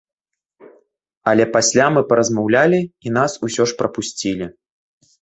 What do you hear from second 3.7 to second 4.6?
ж прапусцілі.